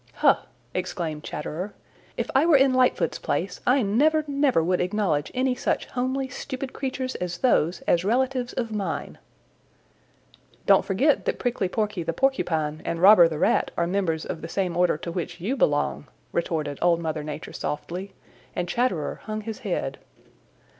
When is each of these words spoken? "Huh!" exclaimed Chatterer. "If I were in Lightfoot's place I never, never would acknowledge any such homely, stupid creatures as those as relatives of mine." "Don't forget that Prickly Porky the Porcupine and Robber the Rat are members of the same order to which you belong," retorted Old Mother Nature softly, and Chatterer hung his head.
"Huh!" 0.15 0.39
exclaimed 0.73 1.23
Chatterer. 1.23 1.75
"If 2.17 2.31
I 2.33 2.43
were 2.47 2.55
in 2.57 2.73
Lightfoot's 2.73 3.19
place 3.19 3.61
I 3.67 3.83
never, 3.83 4.23
never 4.27 4.63
would 4.63 4.81
acknowledge 4.81 5.29
any 5.35 5.53
such 5.53 5.85
homely, 5.85 6.27
stupid 6.27 6.73
creatures 6.73 7.13
as 7.13 7.37
those 7.37 7.81
as 7.81 8.03
relatives 8.03 8.51
of 8.53 8.71
mine." 8.71 9.19
"Don't 10.65 10.83
forget 10.83 11.25
that 11.25 11.37
Prickly 11.37 11.69
Porky 11.69 12.01
the 12.01 12.13
Porcupine 12.13 12.81
and 12.83 12.99
Robber 12.99 13.27
the 13.27 13.37
Rat 13.37 13.69
are 13.77 13.85
members 13.85 14.25
of 14.25 14.41
the 14.41 14.49
same 14.49 14.75
order 14.75 14.97
to 14.97 15.11
which 15.11 15.39
you 15.39 15.55
belong," 15.55 16.07
retorted 16.31 16.79
Old 16.81 16.99
Mother 16.99 17.21
Nature 17.23 17.53
softly, 17.53 18.15
and 18.55 18.67
Chatterer 18.67 19.19
hung 19.25 19.41
his 19.41 19.59
head. 19.59 19.99